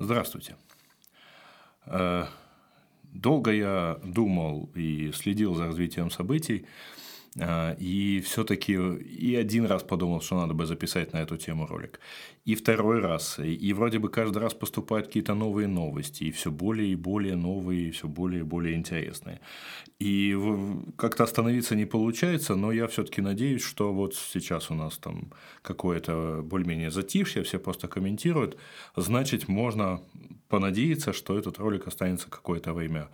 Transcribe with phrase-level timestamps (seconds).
[0.00, 0.54] Здравствуйте.
[1.86, 2.26] Э,
[3.02, 6.66] долго я думал и следил за развитием событий,
[7.36, 12.00] и все-таки и один раз подумал, что надо бы записать на эту тему ролик,
[12.44, 16.92] и второй раз, и вроде бы каждый раз поступают какие-то новые новости, и все более
[16.92, 19.40] и более новые, и все более и более интересные.
[20.00, 20.36] И
[20.96, 25.32] как-то остановиться не получается, но я все-таки надеюсь, что вот сейчас у нас там
[25.62, 28.56] какое-то более-менее затишье, все просто комментируют,
[28.96, 30.00] значит, можно
[30.48, 33.08] понадеяться, что этот ролик останется какое-то время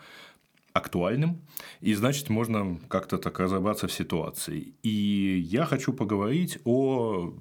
[0.74, 1.40] актуальным,
[1.80, 4.74] и значит, можно как-то так разобраться в ситуации.
[4.82, 7.32] И я хочу поговорить о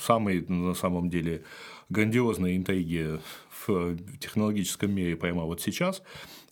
[0.00, 1.44] самой, на самом деле,
[1.88, 3.20] грандиозной интриге
[3.64, 6.02] в технологическом мире прямо вот сейчас.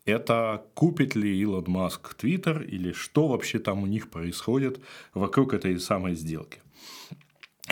[0.04, 4.80] Это купит ли Илон Маск Твиттер или что вообще там у них происходит
[5.14, 6.60] вокруг этой самой сделки.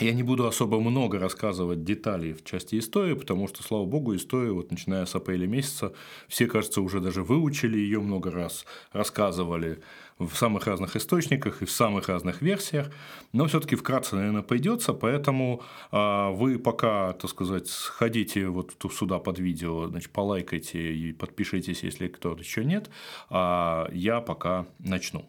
[0.00, 4.54] Я не буду особо много рассказывать деталей в части истории, потому что, слава богу, историю,
[4.54, 5.92] вот начиная с апреля месяца,
[6.28, 9.82] все, кажется, уже даже выучили ее много раз, рассказывали
[10.18, 12.92] в самых разных источниках и в самых разных версиях,
[13.32, 19.40] но все-таки вкратце, наверное, пойдется, поэтому а, вы пока, так сказать, сходите вот сюда под
[19.40, 22.88] видео, значит, полайкайте и подпишитесь, если кто-то еще нет,
[23.30, 25.28] а я пока начну.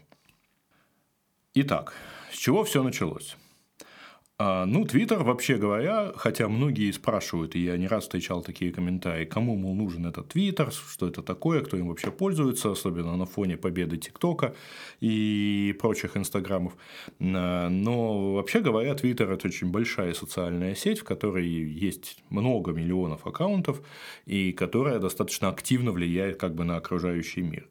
[1.55, 1.93] Итак,
[2.31, 3.35] с чего все началось?
[4.41, 9.25] А, ну, Твиттер, вообще говоря, хотя многие спрашивают, и я не раз встречал такие комментарии,
[9.25, 13.57] кому, мол, нужен этот Твиттер, что это такое, кто им вообще пользуется, особенно на фоне
[13.57, 14.55] победы ТикТока
[15.01, 16.77] и прочих инстаграмов.
[17.19, 23.27] А, но, вообще говоря, Твиттер– это очень большая социальная сеть, в которой есть много миллионов
[23.27, 23.81] аккаунтов,
[24.25, 27.67] и которая достаточно активно влияет как бы на окружающий мир.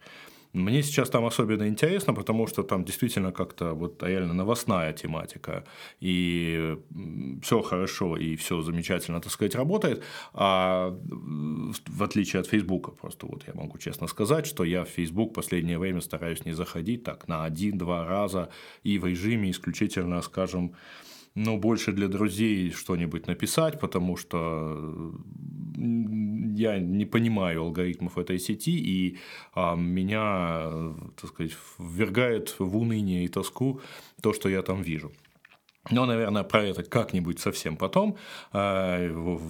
[0.53, 5.65] Мне сейчас там особенно интересно, потому что там действительно как-то вот реально новостная тематика,
[6.01, 6.79] и
[7.43, 10.97] все хорошо, и все замечательно, так сказать, работает, а
[11.87, 15.79] в отличие от Фейсбука, просто вот я могу честно сказать, что я в Фейсбук последнее
[15.79, 18.49] время стараюсь не заходить так на один-два раза
[18.83, 20.75] и в режиме исключительно, скажем,
[21.39, 25.13] ну, больше для друзей что-нибудь написать, потому что
[26.57, 29.19] я не понимаю алгоритмов этой сети, и
[29.55, 33.81] а, меня, так сказать, ввергает в уныние и тоску
[34.21, 35.13] то, что я там вижу.
[35.91, 38.17] Но, наверное, про это как-нибудь совсем потом,
[38.53, 39.09] а,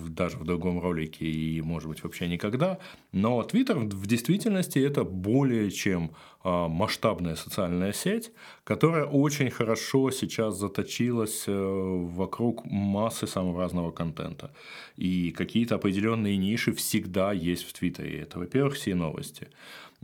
[0.08, 2.78] даже в другом ролике и, может быть, вообще никогда.
[3.12, 6.12] Но Twitter в действительности это более чем
[6.44, 8.30] а, масштабная социальная сеть,
[8.64, 14.52] которая очень хорошо сейчас заточилась э, вокруг массы самого разного контента.
[14.96, 18.20] И какие-то определенные ниши всегда есть в Твиттере.
[18.20, 19.48] Это, во-первых, все новости.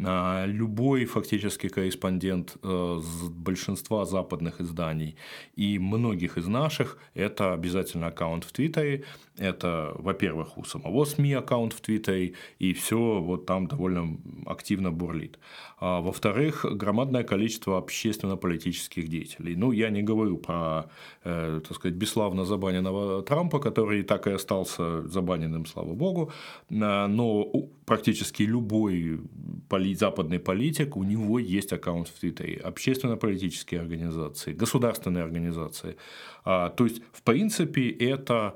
[0.03, 3.00] А, любой фактически корреспондент э,
[3.31, 5.16] большинства западных изданий
[5.55, 9.04] и многих из наших– это обязательно аккаунт в Твиттере.
[9.37, 15.38] Это, во-первых, у самого СМИ аккаунт в Твиттере, и все вот там довольно активно бурлит.
[15.78, 19.54] А, во-вторых, громадное количество общественно-политических деятелей.
[19.54, 20.91] Ну, я не говорю про,
[21.22, 26.33] э, так сказать, бесславно забаненного Трампа, который так и остался забаненным, слава богу,
[26.71, 27.49] а, но
[27.87, 29.21] практически любой
[29.69, 32.56] поли западный политик, у него есть аккаунт в Твиттере.
[32.56, 35.97] Общественно-политические организации, государственные организации.
[36.45, 38.55] А, то есть, в принципе, это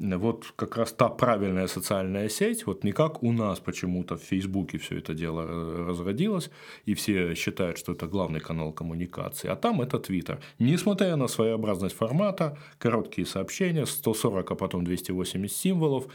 [0.00, 4.78] вот как раз та правильная социальная сеть, вот не как у нас почему-то в Фейсбуке
[4.78, 5.46] все это дело
[5.86, 6.50] разродилось,
[6.86, 10.40] и все считают, что это главный канал коммуникации, а там это Твиттер.
[10.58, 16.06] Несмотря на своеобразность формата, короткие сообщения, 140, а потом 280 символов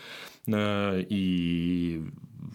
[0.47, 2.03] э, и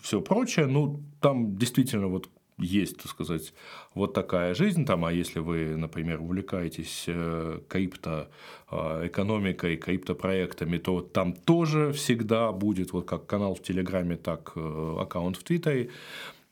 [0.02, 2.28] все прочее, ну, там действительно вот
[2.62, 3.52] есть, так сказать,
[3.94, 8.28] вот такая жизнь там, а если вы, например, увлекаетесь э, крипто
[8.70, 14.96] э, экономикой, криптопроектами, то там тоже всегда будет вот как канал в Телеграме, так э,
[15.00, 15.90] аккаунт в Твиттере.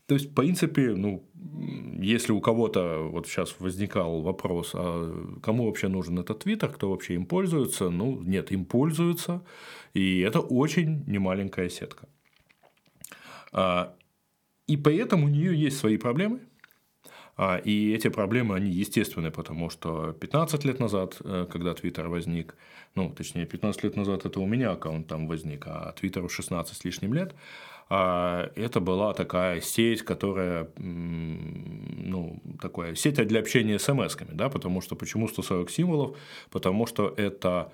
[0.07, 1.23] То есть, в принципе, ну,
[2.01, 7.13] если у кого-то вот сейчас возникал вопрос, а кому вообще нужен этот Твиттер, кто вообще
[7.13, 9.43] им пользуется, ну, нет, им пользуются,
[9.93, 12.07] и это очень немаленькая сетка.
[13.51, 13.95] А,
[14.67, 16.39] и поэтому у нее есть свои проблемы.
[17.37, 22.55] А, и эти проблемы, они естественны, потому что 15 лет назад, э, когда Твиттер возник,
[22.95, 26.83] ну, точнее, 15 лет назад это у меня аккаунт там возник, а Твиттеру 16 с
[26.83, 27.33] лишним лет,
[27.89, 34.81] а, это была такая сеть, которая, ну, такая сеть для общения с смс-ками, да, потому
[34.81, 36.17] что, почему 140 символов?
[36.51, 37.71] Потому что это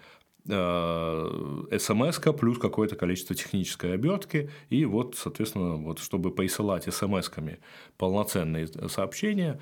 [0.47, 4.49] смс плюс какое-то количество технической обертки.
[4.69, 7.59] И вот, соответственно, вот, чтобы присылать смс-ками
[7.97, 9.59] полноценные сообщения,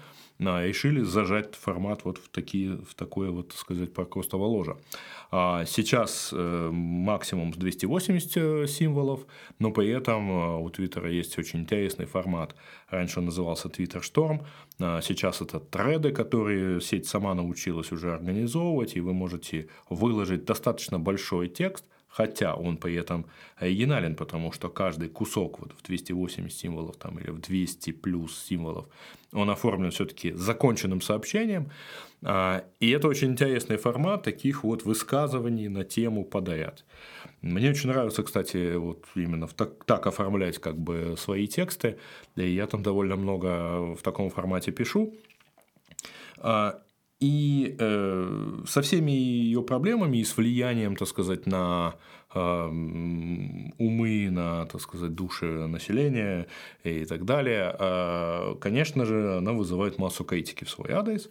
[0.47, 4.77] а, решили зажать формат вот в, такие, в такое вот, сказать, прокостово ложа.
[5.31, 9.25] А сейчас э, максимум 280 э, символов,
[9.57, 12.55] но при этом э, у Твиттера есть очень интересный формат.
[12.89, 14.45] Раньше он назывался Twitter Storm,
[14.79, 20.99] а сейчас это треды, которые сеть сама научилась уже организовывать, и вы можете выложить достаточно
[20.99, 23.25] большой текст, хотя он при этом
[23.57, 28.85] оригинален, потому что каждый кусок вот в 280 символов там, или в 200 плюс символов,
[29.31, 31.71] он оформлен все-таки законченным сообщением,
[32.23, 36.85] а, и это очень интересный формат таких вот высказываний на тему подряд.
[37.41, 41.97] Мне очень нравится, кстати, вот именно так, так оформлять как бы свои тексты,
[42.35, 45.15] и я там довольно много в таком формате пишу.
[47.23, 51.95] И э, со всеми ее проблемами и с влиянием, так сказать, на
[52.35, 52.39] э,
[53.77, 56.47] умы, на, так сказать, души населения
[56.83, 61.29] и так далее, э, конечно же, она вызывает массу критики в свой адрес.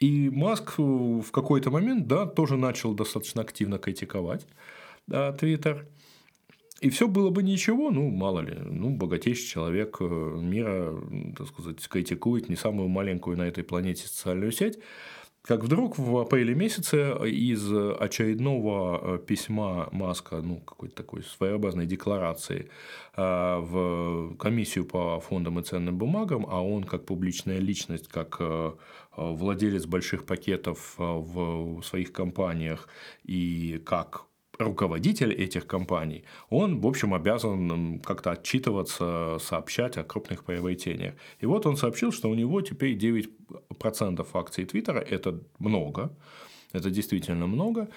[0.00, 4.46] И Маск в какой-то момент, да, тоже начал достаточно активно критиковать
[5.06, 5.86] да, Твиттер.
[6.82, 10.92] И все было бы ничего, ну, мало ли, ну, богатейший человек э, мира,
[11.38, 14.78] так сказать, критикует не самую маленькую на этой планете социальную сеть,
[15.42, 17.68] как вдруг в апреле месяце из
[18.00, 22.70] очередного э, письма Маска, ну, какой-то такой своеобразной декларации
[23.16, 28.72] э, в комиссию по фондам и ценным бумагам, а он как публичная личность, как э,
[29.16, 32.88] владелец больших пакетов в своих компаниях
[33.24, 34.26] и как
[34.62, 41.14] руководитель этих компаний, он, в общем, обязан как-то отчитываться, сообщать о крупных приобретениях.
[41.40, 46.10] И вот он сообщил, что у него теперь 9% акций Твиттера– это много,
[46.72, 47.88] это действительно много.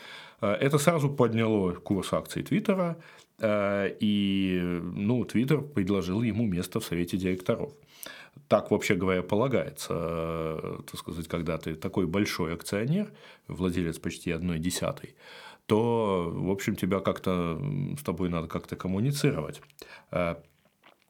[0.42, 2.98] Э, это сразу подняло курс акций Твиттера,
[3.40, 4.60] э, и
[4.96, 7.74] ну, Твиттер предложил ему место в совете директоров.
[8.48, 13.12] Так, вообще говоря, полагается, э, так сказать, когда ты такой большой акционер,
[13.48, 15.16] владелец почти одной десятой,
[15.66, 17.60] то, в общем, тебя как-то,
[17.98, 19.62] с тобой надо как-то коммуницировать.
[20.12, 20.36] Э,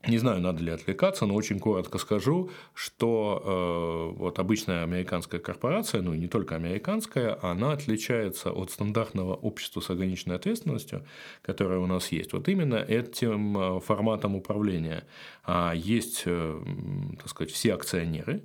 [0.07, 6.01] не знаю, надо ли отвлекаться, но очень коротко скажу, что э, вот обычная американская корпорация,
[6.01, 11.05] ну и не только американская, она отличается от стандартного общества с ограниченной ответственностью,
[11.41, 15.05] которое у нас есть, вот именно этим э, форматом управления.
[15.43, 16.61] А есть, э,
[17.17, 18.43] так сказать, все акционеры,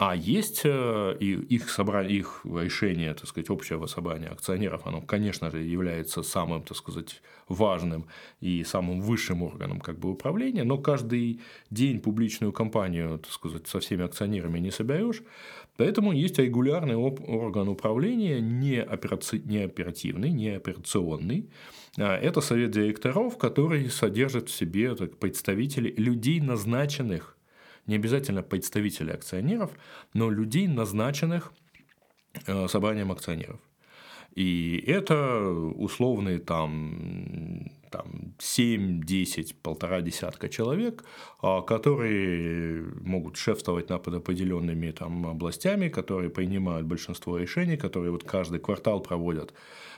[0.00, 5.50] а есть э, и их, собрание, их решение, так сказать, общего собрания акционеров, оно, конечно
[5.50, 8.06] же, является самым, так сказать, важным
[8.40, 13.78] и самым высшим органом как бы, управления, но каждый день публичную компанию, так сказать, со
[13.80, 15.22] всеми акционерами не соберешь,
[15.76, 19.42] поэтому есть регулярный орган управления, не, операци...
[19.44, 21.50] не оперативный, не операционный,
[21.98, 27.36] а это совет директоров, который содержит в себе так, представителей людей, назначенных
[27.90, 29.70] не обязательно представителей акционеров,
[30.14, 31.52] но людей, назначенных
[32.46, 33.60] э, собранием акционеров.
[34.36, 41.04] И это условные там, там 7, 10, полтора десятка человек,
[41.42, 48.60] а, которые могут шефствовать над определенными там областями, которые принимают большинство решений, которые вот каждый
[48.60, 49.52] квартал проводят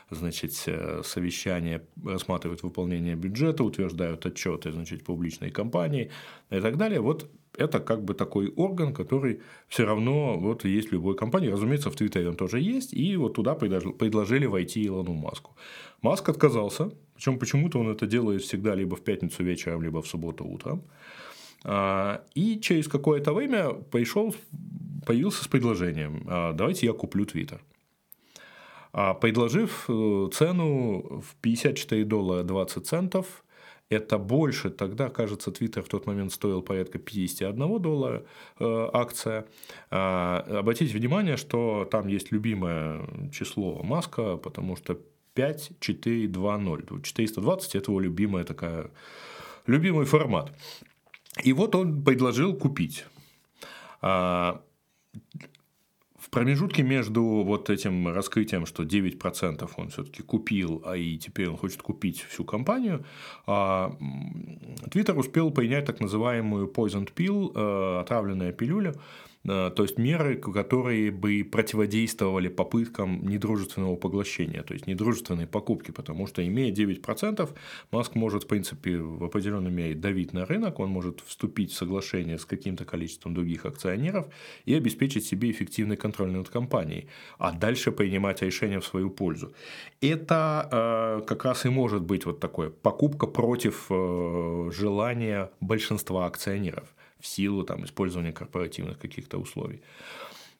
[0.09, 6.09] значит, э, совещания, рассматривают выполнение бюджета, утверждают отчеты значит, публичной компании
[6.49, 6.99] и так далее.
[6.99, 11.49] Вот это как бы такой орган, который все равно вот есть в любой компании.
[11.49, 15.55] Разумеется, в Твиттере он тоже есть, и вот туда предложили войти Илону Маску.
[16.01, 20.45] Маск отказался, причем почему-то он это делает всегда либо в пятницу вечером, либо в субботу
[20.45, 20.83] утром.
[21.63, 24.35] А, и через какое-то время пришел,
[25.05, 27.61] появился с предложением, «А, давайте я куплю Твиттер.
[28.95, 33.42] А, предложив э, цену в 54 доллара 20 центов,
[33.93, 38.23] это больше, тогда, кажется, Твиттер в тот момент стоил порядка 51 доллара
[38.59, 39.45] э, акция.
[39.89, 44.97] А, обратите внимание, что там есть любимое число Маска, потому что
[45.33, 47.03] 5420.
[47.03, 48.91] 420– это его любимая такая,
[49.67, 50.51] любимый формат.
[51.43, 53.05] И вот он предложил купить.
[56.23, 61.57] В промежутке между вот этим раскрытием, что 9% он все-таки купил, а и теперь он
[61.57, 63.03] хочет купить всю компанию,
[63.45, 68.93] Twitter а, успел принять так называемую poisoned pill, э, отравленная пилюля,
[69.45, 76.45] то есть меры, которые бы противодействовали попыткам недружественного поглощения, то есть недружественной покупки, потому что
[76.45, 77.49] имея 9%,
[77.91, 82.37] Маск может, в принципе, в определенной мере давить на рынок, он может вступить в соглашение
[82.37, 84.27] с каким-то количеством других акционеров
[84.63, 87.07] и обеспечить себе эффективный контроль над компанией,
[87.37, 89.53] а дальше принимать решения в свою пользу.
[89.99, 90.69] Это
[91.21, 96.87] э, как раз и может быть вот такое покупка против э, желания большинства акционеров–
[97.23, 99.81] в силу там, использования корпоративных каких-то условий.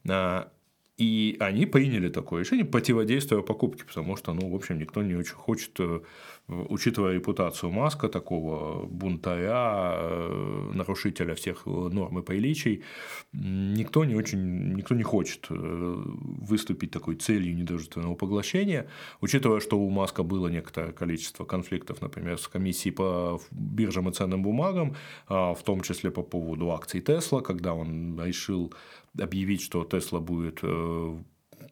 [0.10, 0.50] А,
[0.98, 5.34] и они приняли такое решение, противодействуя покупке, потому что, ну, в общем, никто не очень
[5.34, 6.00] хочет, э,
[6.47, 12.83] учитывая репутацию Маска, такого бунтаря, э, нарушителя всех норм и приличий,
[13.31, 18.88] никто не очень, никто не хочет э, выступить такой целью недружественного поглощения,
[19.21, 24.43] учитывая, что у Маска было некоторое количество конфликтов, например, с комиссией по биржам и ценным
[24.43, 24.95] бумагам,
[25.27, 28.73] а, в том числе по поводу акций Тесла, когда он решил
[29.17, 31.17] объявить, что Тесла будет э,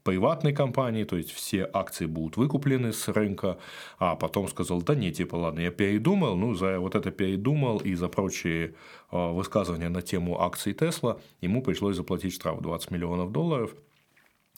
[0.03, 3.57] приватной компании, то есть все акции будут выкуплены с рынка,
[3.99, 7.93] а потом сказал, да нет, типа, ладно, я передумал, ну, за вот это передумал и
[7.95, 8.73] за прочие
[9.11, 13.75] э, высказывания на тему акций Тесла ему пришлось заплатить штраф 20 миллионов долларов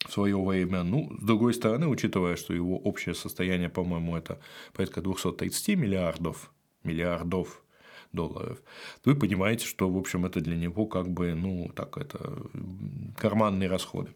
[0.05, 0.83] в свое время.
[0.83, 4.39] Ну, с другой стороны, учитывая, что его общее состояние, по-моему, это
[4.73, 6.51] порядка 230 миллиардов,
[6.83, 7.63] миллиардов
[8.11, 8.61] долларов,
[9.05, 12.43] вы понимаете, что, в общем, это для него как бы, ну, так, это
[13.17, 14.13] карманные расходы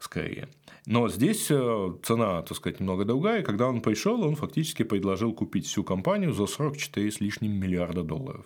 [0.00, 0.48] скорее.
[0.86, 3.42] Но здесь э, цена, так сказать, немного другая.
[3.42, 8.44] Когда он пришел, он фактически предложил купить всю компанию за 44 с лишним миллиарда долларов.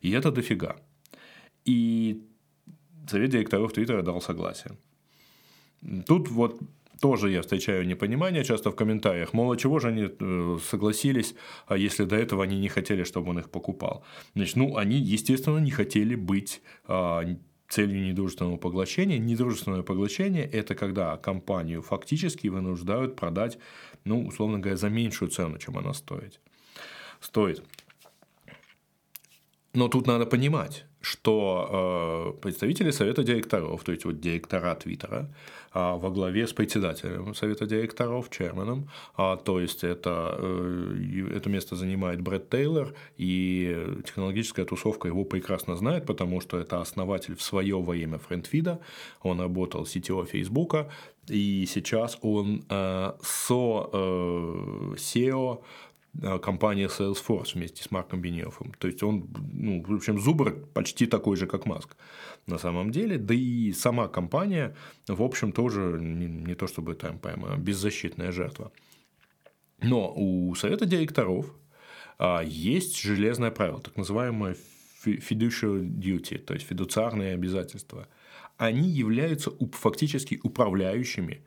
[0.00, 0.76] И это дофига.
[1.64, 2.22] И
[3.08, 4.76] совет директоров Твиттера дал согласие.
[6.06, 6.60] Тут вот
[7.00, 11.34] тоже я встречаю непонимание часто в комментариях, мол, а чего же они э, согласились,
[11.66, 14.04] а если до этого они не хотели, чтобы он их покупал.
[14.34, 17.24] Значит, ну, они, естественно, не хотели быть а,
[17.70, 19.18] целью недружественного поглощения.
[19.18, 23.58] Недружественное поглощение– это когда компанию фактически вынуждают продать,
[24.04, 26.40] ну, условно говоря, за меньшую цену, чем она стоит.
[27.20, 27.62] стоит.
[29.72, 35.28] Но тут надо понимать, что э, представители совета директоров, то есть вот директора Твиттера,
[35.74, 41.76] э, во главе с председателем совета директоров, черменом, э, то есть это, э, это место
[41.76, 47.80] занимает Брэд Тейлор, и технологическая тусовка его прекрасно знает, потому что это основатель в свое
[47.80, 48.80] время френдфида,
[49.22, 50.90] он работал CTO Фейсбука,
[51.30, 55.62] и сейчас он э, со э, SEO
[56.42, 58.74] компания Salesforce вместе с Марком Бенioffом.
[58.78, 61.96] То есть он, ну, в общем, Зубр почти такой же, как Маск
[62.46, 63.18] на самом деле.
[63.18, 64.74] Да и сама компания,
[65.06, 68.72] в общем, тоже не, не то чтобы там прямо беззащитная жертва.
[69.82, 71.54] Но у совета директоров
[72.18, 74.56] а, есть железное правило, так называемое
[75.04, 78.06] fiduciary duty, то есть фидуциарные обязательства.
[78.58, 81.42] Они являются фактически управляющими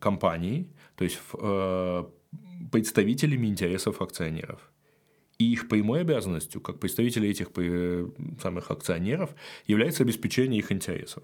[0.00, 2.04] компанией, то есть э,
[2.70, 4.60] представителями интересов акционеров.
[5.38, 8.08] И их прямой обязанностью, как представителей этих э,
[8.42, 9.30] самых акционеров,
[9.66, 11.22] является обеспечение их интересов.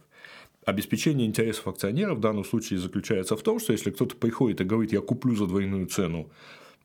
[0.65, 4.93] Обеспечение интересов акционеров в данном случае заключается в том, что если кто-то приходит и говорит,
[4.93, 6.31] я куплю за двойную цену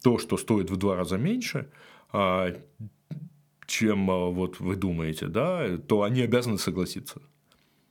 [0.03, 1.69] то, что стоит в два раза меньше,
[2.11, 2.53] а,
[3.65, 7.21] чем а, вот вы думаете, да, то они обязаны согласиться.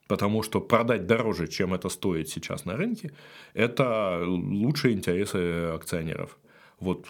[0.07, 3.13] Потому что продать дороже, чем это стоит сейчас на рынке,
[3.55, 6.39] это лучшие интересы акционеров.
[6.81, 7.07] Вот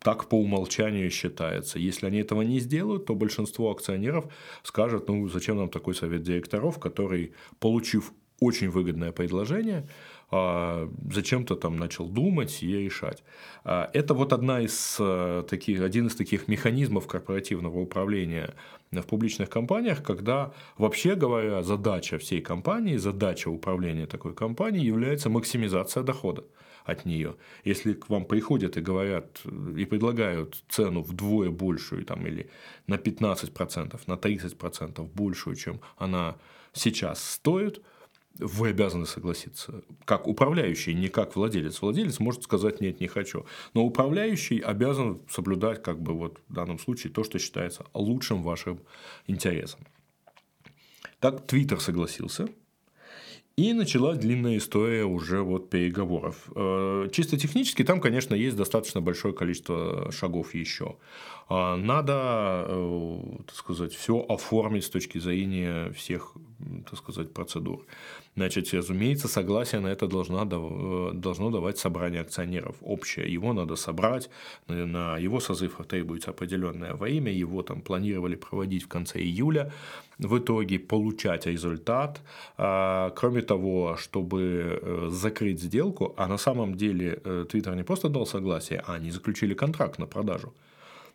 [0.00, 1.78] так по умолчанию считается.
[1.78, 4.26] Если они этого не сделают, то большинство акционеров
[4.62, 9.88] скажет, ну зачем нам такой совет директоров, который, получив очень выгодное предложение,
[10.30, 13.24] а, зачем-то там начал думать и решать.
[13.64, 18.54] А, это вот одна из э, таких, один из таких механизмов корпоративного управления
[18.92, 26.02] в публичных компаниях, когда, вообще говоря, задача всей компании, задача управления такой компанией является максимизация
[26.04, 26.44] дохода
[26.88, 27.36] от нее.
[27.64, 29.40] Если к вам приходят и говорят
[29.76, 32.48] и предлагают цену вдвое большую там, или
[32.86, 36.36] на 15%, на 30% большую, чем она
[36.72, 37.82] сейчас стоит,
[38.38, 39.82] вы обязаны согласиться.
[40.04, 41.82] Как управляющий, не как владелец.
[41.82, 43.44] Владелец может сказать нет, не хочу.
[43.74, 48.80] Но управляющий обязан соблюдать, как бы вот в данном случае, то, что считается лучшим вашим
[49.26, 49.80] интересом.
[51.20, 52.48] Так Твиттер согласился,
[53.58, 56.48] и началась длинная история уже вот переговоров.
[56.54, 60.94] Э, чисто технически там, конечно, есть достаточно большое количество шагов еще.
[61.48, 66.34] А, надо, э, так сказать, все оформить с точки зрения всех,
[66.88, 67.84] так сказать, процедур.
[68.38, 73.34] Значит, разумеется, согласие на это должна, э, должно давать собрание акционеров общее.
[73.34, 74.30] Его надо собрать,
[74.68, 79.72] на его созыв требуется определенное время, его там планировали проводить в конце июля,
[80.18, 82.20] в итоге получать результат.
[82.56, 88.24] А, кроме того, чтобы э, закрыть сделку, а на самом деле Twitter не просто дал
[88.26, 90.52] согласие, а они заключили контракт на продажу.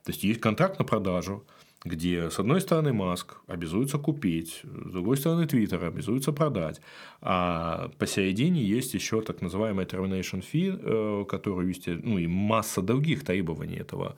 [0.03, 1.41] То есть есть контракт на продажу,
[1.83, 6.81] где с одной стороны Маск обязуется купить, с другой стороны Твиттер обязуется продать,
[7.21, 13.23] а посередине есть еще так называемая termination fee, э, которую есть, ну и масса других
[13.23, 14.15] требований этого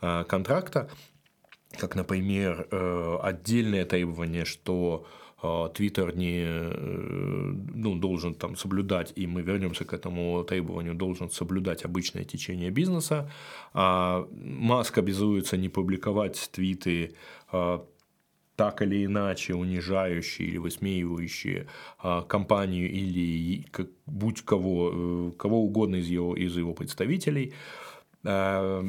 [0.00, 0.90] э, контракта,
[1.78, 2.68] как, например,
[3.22, 5.06] отдельное требование, что
[5.74, 6.46] Твиттер не
[7.74, 13.30] ну, должен там соблюдать, и мы вернемся к этому требованию, должен соблюдать обычное течение бизнеса.
[13.74, 17.14] А Маск обязуется не публиковать твиты
[18.56, 21.66] так или иначе унижающие или высмеивающие
[21.98, 27.54] а, компанию или как, будь кого, э, кого угодно из его, из его представителей.
[28.24, 28.84] А,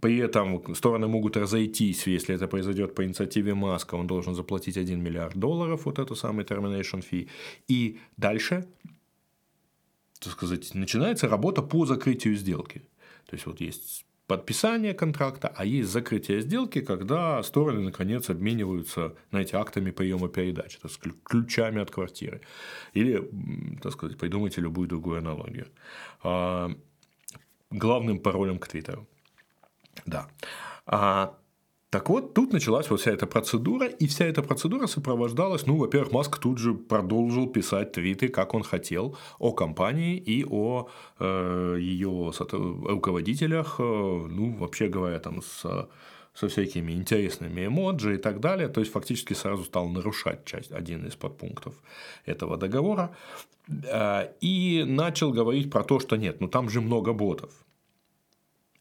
[0.00, 5.02] при этом стороны могут разойтись, если это произойдет по инициативе Маска, он должен заплатить 1
[5.02, 7.28] миллиард долларов, вот эту самый termination fee.
[7.68, 8.66] И дальше,
[10.20, 12.82] так сказать, начинается работа по закрытию сделки.
[13.26, 19.38] То есть вот есть подписание контракта, а есть закрытие сделки, когда стороны наконец обмениваются на
[19.38, 22.40] эти актами приема передачи, так сказать, ключами от квартиры.
[22.94, 23.30] Или,
[23.82, 25.66] так сказать, придумайте любую другую аналогию.
[26.22, 26.70] А,
[27.70, 29.06] главным паролем к Твиттеру.
[30.06, 30.26] Да.
[30.86, 31.34] А
[31.90, 36.12] так вот, тут началась вот вся эта процедура, и вся эта процедура сопровождалась, ну, во-первых,
[36.12, 40.88] Маск тут же продолжил писать твиты, как он хотел, о компании и о
[41.18, 45.88] э, ее руководителях, э, ну, вообще говоря, там, с
[46.34, 51.04] со всякими интересными эмоджи и так далее, то есть фактически сразу стал нарушать часть, один
[51.06, 51.74] из подпунктов
[52.26, 53.10] этого договора,
[53.68, 57.50] э, и начал говорить про то, что нет, ну там же много ботов,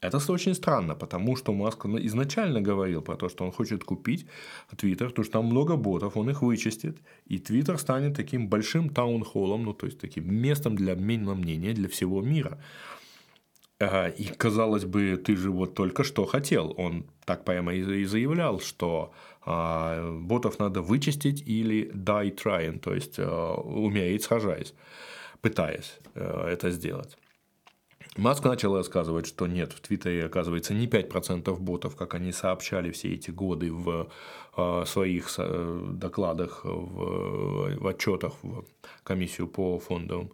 [0.01, 4.27] это очень странно, потому что Маск изначально говорил про то, что он хочет купить
[4.75, 9.63] Твиттер, потому что там много ботов, он их вычистит, и Твиттер станет таким большим таунхоллом,
[9.63, 12.59] ну, то есть таким местом для обмена мнения для всего мира.
[13.79, 16.73] И, казалось бы, ты же вот только что хотел.
[16.77, 19.13] Он так прямо и заявлял, что
[19.45, 24.73] а, ботов надо вычистить или die trying, то есть а, умереть сражаясь,
[25.41, 27.17] пытаясь а, это сделать.
[28.17, 33.13] Маск начал рассказывать, что нет, в Твиттере, оказывается, не 5% ботов, как они сообщали все
[33.13, 34.09] эти годы в
[34.57, 38.65] э, своих докладах, в, в отчетах в
[39.03, 40.31] комиссию по фондам,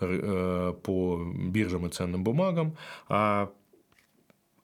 [0.00, 2.76] э, по биржам и ценным бумагам.
[3.08, 3.52] А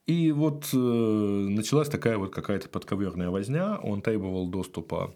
[0.07, 3.79] и вот э, началась такая вот какая-то подковерная возня.
[3.83, 5.15] Он требовал доступа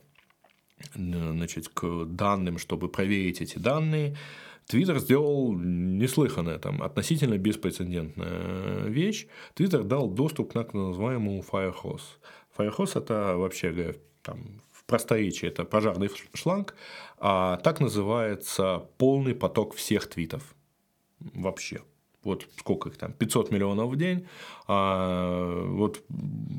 [0.94, 4.16] значит, к данным, чтобы проверить эти данные.
[4.66, 9.26] Твиттер сделал неслыханная, там, относительно беспрецедентная вещь.
[9.54, 12.02] Твиттер дал доступ к так называемому Firehose.
[12.56, 16.74] Firehose– это вообще говоря, там, в просторечии это пожарный шланг,
[17.18, 20.54] а так называется полный поток всех твитов
[21.20, 21.82] вообще.
[22.24, 24.26] Вот сколько их там, 500 миллионов в день.
[24.66, 26.02] А, вот,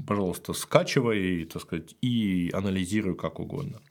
[0.07, 3.81] пожалуйста, скачивай, так сказать, и анализируй как угодно.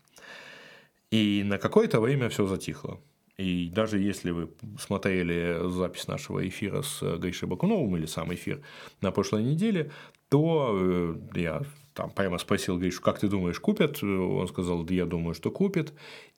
[1.10, 2.98] И на какое-то время все затихло.
[3.38, 8.62] И даже если вы смотрели запись нашего эфира с Гришей Бакуновым или сам эфир
[9.02, 9.90] на прошлой неделе,
[10.30, 14.02] то э, я там прямо спросил Гришу, как ты думаешь, купят?
[14.02, 15.92] Он сказал, да я думаю, что купят.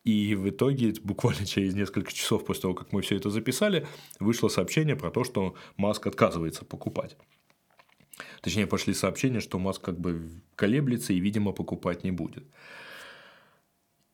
[0.05, 3.87] И в итоге, буквально через несколько часов после того, как мы все это записали,
[4.19, 7.17] вышло сообщение про то, что Маск отказывается покупать.
[8.41, 12.45] Точнее, пошли сообщения, что Маск как бы колеблется и, видимо, покупать не будет.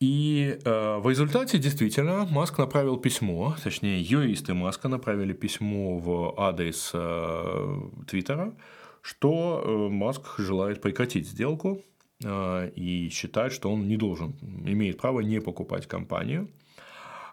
[0.05, 6.91] И э, в результате действительно Маск направил письмо, точнее юристы Маска направили письмо в адрес
[6.93, 8.53] э, Твиттера,
[9.01, 11.81] что э, Маск желает прекратить сделку
[12.23, 14.35] э, и считает, что он не должен,
[14.67, 16.51] имеет право не покупать компанию.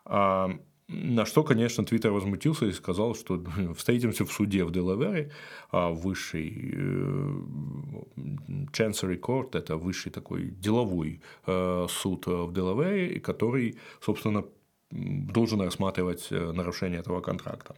[0.05, 0.49] А,
[0.91, 3.43] на что, конечно, Твиттер возмутился и сказал, что
[3.75, 5.31] встретимся в суде в Делавере,
[5.71, 7.41] а высший э,
[8.73, 14.43] Chancery Court– это высший такой деловой э, суд в Делавере, который, собственно,
[14.91, 17.75] должен рассматривать э, нарушение этого контракта.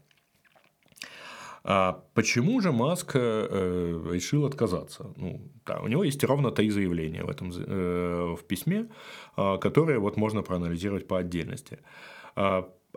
[1.66, 5.14] А почему же Маск решил отказаться?
[5.16, 8.90] Ну, да, у него есть ровно три заявления в этом в письме,
[9.38, 11.80] которые вот можно проанализировать по отдельности.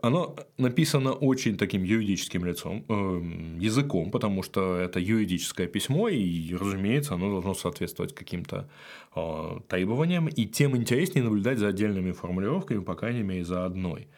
[0.02, 6.54] А оно написано очень таким юридическим лицом, э, языком, потому что это юридическое письмо, и,
[6.54, 8.68] разумеется, оно должно соответствовать каким-то
[9.14, 14.08] э, требованиям, и тем интереснее наблюдать за отдельными формулировками, по крайней мере, за одной.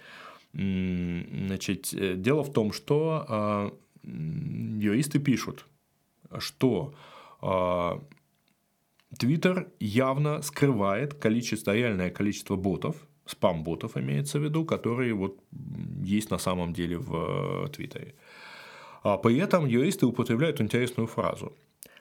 [0.52, 3.70] Значит, э, дело в том, что э,
[4.02, 5.66] юристы пишут,
[6.38, 6.94] что
[7.42, 8.00] э,
[9.18, 15.38] Твиттер явно скрывает количество, реальное количество ботов, спам-ботов имеется в виду, которые вот
[16.02, 18.14] есть на самом деле в э, Твиттере.
[19.02, 21.52] А при этом юристы употребляют интересную фразу,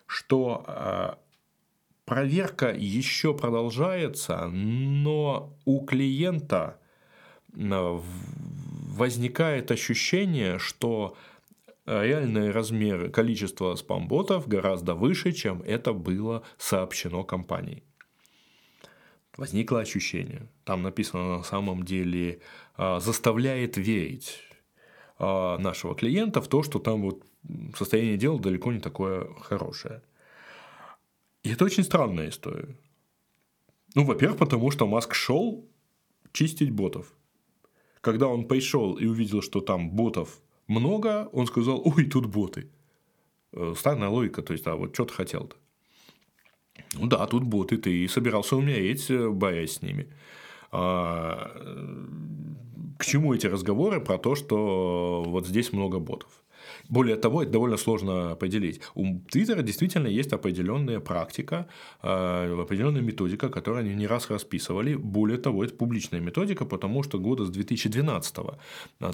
[0.07, 1.13] что э,
[2.05, 6.79] проверка еще продолжается, но у клиента
[7.53, 7.99] э,
[8.97, 11.15] возникает ощущение, что
[11.85, 17.86] реальные размеры, количество спам-ботов гораздо выше, чем это было сообщено компанией.
[19.37, 22.41] Возникло ощущение, там написано на самом деле,
[22.75, 24.39] а, заставляет верить
[25.19, 27.23] а, нашего клиента в то, что там вот
[27.77, 30.01] состояние дела далеко не такое хорошее.
[31.43, 32.75] И это очень странная история.
[33.93, 35.69] Ну, во-первых, потому что Маск шел
[36.31, 37.13] чистить ботов.
[38.01, 42.71] Когда он пришел и увидел, что там ботов много, он сказал, ой, тут боты.
[43.53, 45.55] Э, странная логика, то есть, а вот что ты хотел-то?
[46.93, 50.07] Ну да, тут боты, ты собирался умереть, э, борясь с ними.
[50.71, 52.05] А, э,
[52.97, 56.29] к чему эти разговоры про то, что вот здесь много ботов?
[56.89, 58.81] Более того, это довольно сложно определить.
[58.95, 61.67] У Твиттера действительно есть определенная практика,
[62.03, 64.95] э, определенная методика, которую они не раз расписывали.
[64.95, 68.59] Более того, это публичная методика, потому что года с 2012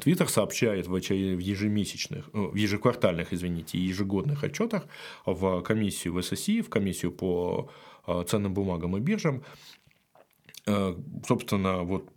[0.01, 4.83] Твиттер сообщает в ежемесячных, э, в ежеквартальных, извините, ежегодных отчетах
[5.25, 7.69] в комиссию в ССИ, в комиссию по
[8.07, 9.43] э, ценным бумагам и биржам,
[11.27, 12.09] собственно, вот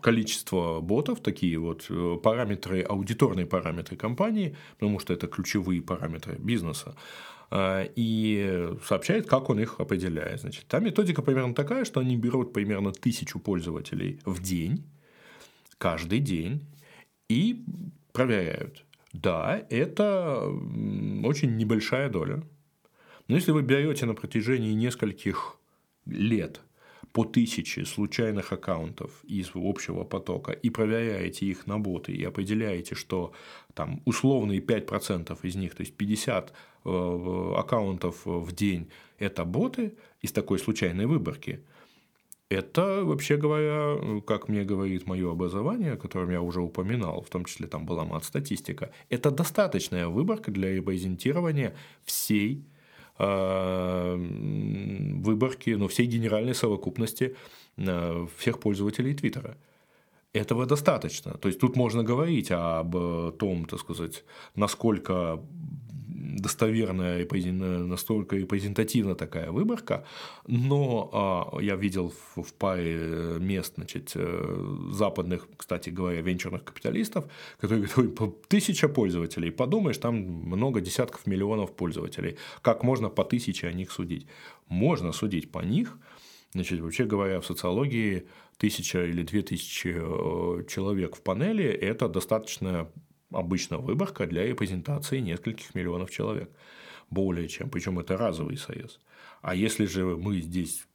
[0.00, 6.94] количество ботов, такие вот э, параметры, аудиторные параметры компании, потому что это ключевые параметры бизнеса,
[7.50, 10.40] э, и сообщает, как он их определяет.
[10.40, 14.84] Значит, там методика примерно такая, что они берут примерно тысячу пользователей в день,
[15.78, 16.66] каждый день,
[17.28, 17.64] и
[18.12, 18.84] проверяют.
[19.12, 20.48] Да, это
[21.24, 22.42] очень небольшая доля.
[23.28, 25.58] Но если вы берете на протяжении нескольких
[26.06, 26.62] лет
[27.12, 33.32] по тысяче случайных аккаунтов из общего потока и проверяете их на боты и определяете, что
[33.74, 36.52] там условные 5% из них, то есть 50
[36.84, 41.60] э, аккаунтов в день– это боты из такой случайной выборки,
[42.50, 47.44] это, вообще говоря, как мне говорит мое образование, о котором я уже упоминал, в том
[47.44, 52.64] числе там была мат-статистика, это достаточная выборка для репрезентирования всей
[55.24, 57.34] выборки, ну, всей генеральной совокупности
[57.76, 59.56] э, всех пользователей Твиттера.
[60.32, 61.32] Этого достаточно.
[61.32, 62.92] То есть тут можно говорить об
[63.38, 65.40] том, так сказать, насколько
[66.28, 70.04] достоверная и настолько репрезентативна такая выборка,
[70.46, 77.24] но а, я видел в, паре мест значит, э, западных, кстати говоря, венчурных капиталистов,
[77.60, 83.72] которые говорят, тысяча пользователей, подумаешь, там много десятков миллионов пользователей, как можно по тысяче о
[83.72, 84.26] них судить?
[84.68, 85.98] Можно судить по них,
[86.54, 92.90] Значит, вообще говоря, в социологии тысяча или две тысячи э, человек в панели– это достаточно
[93.30, 96.50] обычно выборка для репрезентации нескольких миллионов человек.
[97.10, 97.70] Более чем.
[97.70, 99.00] Причем это разовый союз.
[99.40, 100.86] А если же мы здесь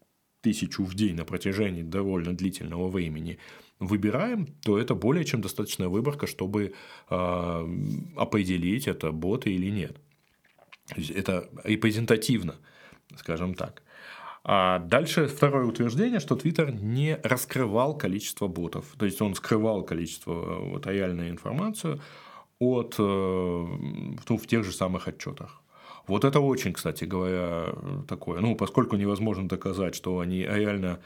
[0.42, 3.40] тысячу в день на протяжении довольно длительного времени
[3.80, 6.74] выбираем, то это более чем достаточная выборка, чтобы
[7.10, 7.68] э,
[8.18, 9.98] определить, это боты или нет.
[11.16, 12.56] Это репрезентативно,
[13.16, 13.84] скажем так.
[14.46, 18.86] А дальше второе утверждение, что Twitter не раскрывал количество ботов.
[18.98, 22.02] То есть он скрывал количество вот, реальной информацию
[22.60, 25.62] от, э, ну, в тех же самых отчетах.
[26.08, 27.74] Вот это очень, кстати говоря,
[28.08, 28.42] такое.
[28.42, 31.00] Ну, поскольку невозможно доказать, что они реально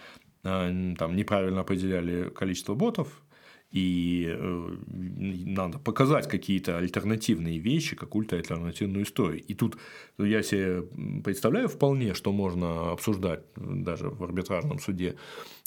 [0.44, 3.08] э, там неправильно определяли количество ботов,
[3.72, 9.44] и э, надо показать какие-то альтернативные вещи, какую-то альтернативную историю.
[9.44, 9.78] И тут
[10.18, 10.84] я себе
[11.24, 15.18] представляю вполне, что можно обсуждать даже в арбитражном суде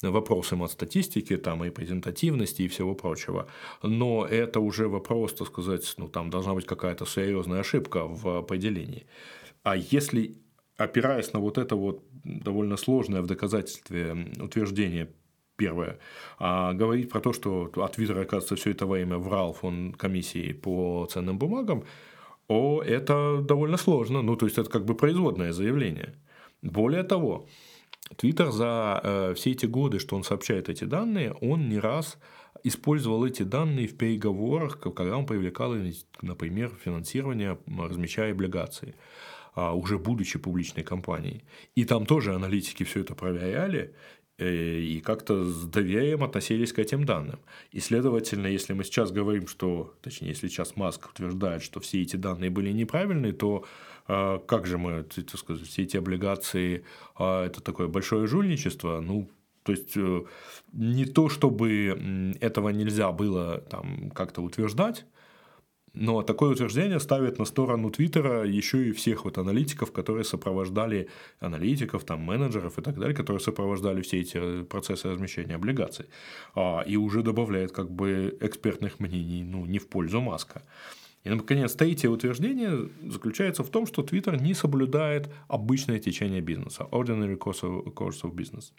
[0.01, 3.47] вопросы статистики, там, и презентативности и всего прочего.
[3.83, 9.05] Но это уже вопрос, так сказать, ну, там должна быть какая-то серьезная ошибка в определении.
[9.63, 10.41] А если
[10.77, 15.11] опираясь на вот это вот довольно сложное в доказательстве утверждение
[15.61, 15.97] первое.
[16.39, 21.07] А говорить про то, что от Твиттера, оказывается, все это время врал фонд комиссии по
[21.11, 21.83] ценным бумагам,
[22.47, 24.21] о, это довольно сложно.
[24.21, 26.13] Ну, то есть, это как бы производное заявление.
[26.63, 27.45] Более того,
[28.17, 32.17] Твиттер за э, все эти годы, что он сообщает эти данные, он не раз
[32.63, 35.75] использовал эти данные в переговорах, когда он привлекал,
[36.21, 37.57] например, финансирование,
[37.89, 38.95] размещая облигации,
[39.55, 41.43] а, уже будучи публичной компанией.
[41.75, 43.93] И там тоже аналитики все это проверяли,
[44.41, 47.39] и как-то с доверием относились к этим данным.
[47.71, 52.15] И, следовательно, если мы сейчас говорим, что, точнее, если сейчас Маск утверждает, что все эти
[52.15, 53.65] данные были неправильные, то
[54.07, 56.83] э, как же мы, так сказать, все эти облигации,
[57.19, 59.29] э, это такое большое жульничество, ну,
[59.63, 59.95] то есть
[60.73, 65.05] не то, чтобы этого нельзя было там как-то утверждать,
[65.93, 72.05] но такое утверждение ставит на сторону Твиттера еще и всех вот аналитиков, которые сопровождали аналитиков,
[72.05, 76.05] там, менеджеров и так далее, которые сопровождали все эти процессы размещения облигаций.
[76.55, 80.61] А, и уже добавляет как бы экспертных мнений ну, не в пользу Маска.
[81.25, 87.37] И, наконец, третье утверждение заключается в том, что Twitter не соблюдает обычное течение бизнеса, ordinary
[87.37, 88.71] course of, course of business.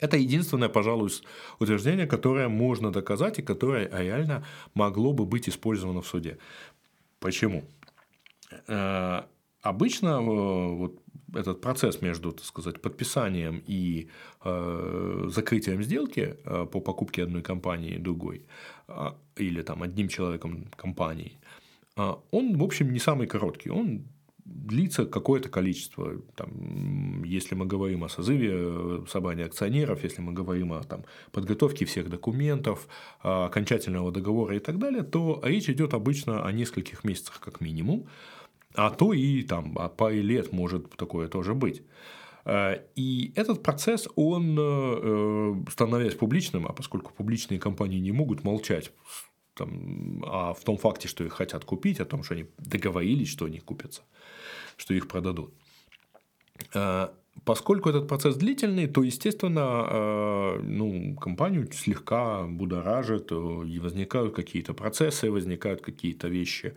[0.00, 1.10] Это единственное, пожалуй,
[1.58, 6.38] утверждение, которое можно доказать и которое реально могло бы быть использовано в суде.
[7.18, 7.64] Почему?
[8.66, 9.22] Э,
[9.62, 11.02] обычно э, вот
[11.34, 14.08] этот процесс между, так сказать, подписанием и
[14.44, 18.46] э, закрытием сделки э, по покупке одной компании другой
[18.88, 21.38] э, или там одним человеком компании,
[21.96, 23.70] э, он, в общем, не самый короткий.
[23.70, 24.04] Он
[24.44, 26.20] длится какое-то количество.
[26.34, 31.84] Там, если мы говорим о созыве э, собрания акционеров, если мы говорим о там, подготовке
[31.84, 32.88] всех документов,
[33.20, 38.06] окончательного договора и так далее, то речь идет обычно о нескольких месяцах как минимум,
[38.74, 41.82] а то и там о паре лет может такое тоже быть.
[42.44, 48.92] Э, и этот процесс, он, э, становясь публичным, а поскольку публичные компании не могут молчать
[49.54, 53.44] там, а в том факте, что их хотят купить, о том, что они договорились, что
[53.44, 54.02] они купятся,
[54.80, 55.52] что их продадут.
[56.74, 57.08] Э,
[57.44, 65.30] поскольку этот процесс длительный, то, естественно, э, ну, компанию слегка будоражит, э, возникают какие-то процессы,
[65.30, 66.74] возникают какие-то вещи,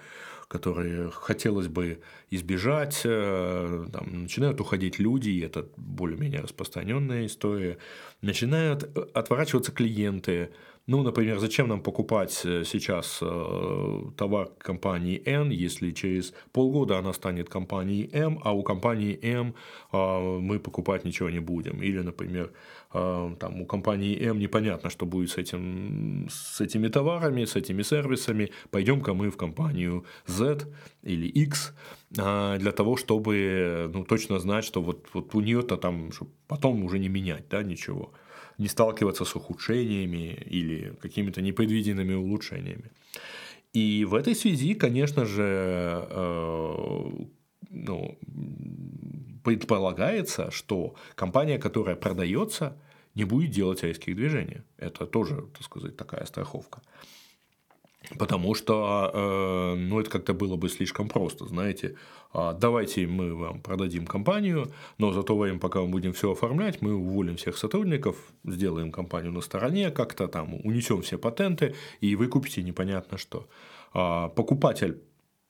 [0.54, 7.78] которые хотелось бы избежать, там, начинают уходить люди, и это более-менее распространенная история,
[8.22, 10.50] начинают отворачиваться клиенты,
[10.86, 17.14] ну, например, зачем нам покупать э, сейчас э, товар компании N, если через полгода она
[17.14, 19.56] станет компанией M, а у компании M
[19.94, 21.82] э, мы покупать ничего не будем.
[21.82, 22.52] Или, например,
[22.94, 28.52] там у компании M непонятно, что будет с, этим, с этими товарами, с этими сервисами.
[28.70, 30.68] Пойдем-ка мы в компанию Z
[31.02, 31.74] или X
[32.12, 36.12] для того, чтобы ну, точно знать, что вот, вот у нее-то там,
[36.48, 38.14] потом уже не менять да, ничего
[38.58, 42.92] не сталкиваться с ухудшениями или какими-то непредвиденными улучшениями.
[43.74, 47.10] И в этой связи, конечно же, э,
[47.74, 48.18] ну,
[49.44, 52.78] предполагается, что компания, которая продается,
[53.16, 54.62] не будет делать резких движений.
[54.78, 56.82] Это тоже, так сказать, такая страховка.
[58.20, 61.96] Потому что, э, ну, это как-то было бы слишком просто, знаете,
[62.34, 66.82] а, давайте мы вам продадим компанию, но за то время, пока мы будем все оформлять,
[66.82, 72.28] мы уволим всех сотрудников, сделаем компанию на стороне, как-то там унесем все патенты, и вы
[72.28, 73.48] купите непонятно что.
[73.94, 75.02] А, покупатель,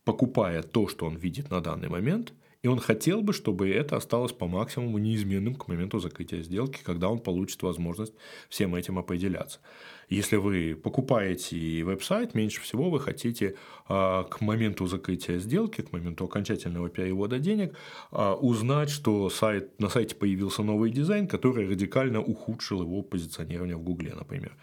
[0.05, 4.31] покупая то, что он видит на данный момент, и он хотел бы, чтобы это осталось
[4.31, 8.13] по максимуму неизменным к моменту закрытия сделки, когда он получит возможность
[8.47, 9.59] всем этим определяться.
[10.07, 13.55] Если вы покупаете веб-сайт, меньше всего вы хотите
[13.89, 17.75] а, к моменту закрытия сделки, к моменту окончательного перевода денег,
[18.11, 23.83] а, узнать, что сайт, на сайте появился новый дизайн, который радикально ухудшил его позиционирование в
[23.83, 24.55] Гугле, например.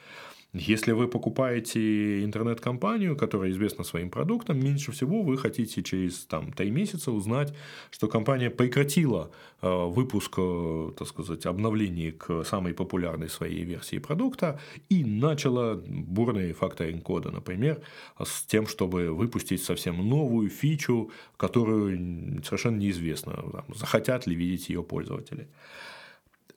[0.53, 6.71] Если вы покупаете интернет-компанию, которая известна своим продуктом, меньше всего вы хотите через там, 3
[6.73, 7.55] месяца узнать,
[7.93, 9.31] что компания прекратила
[9.63, 14.59] э, выпуск, э, так сказать, обновлений к самой популярной своей версии продукта
[14.89, 17.81] и начала бурные факторинг кода, например,
[18.21, 24.83] с тем, чтобы выпустить совсем новую фичу, которую совершенно неизвестно, там, захотят ли видеть ее
[24.83, 25.47] пользователи.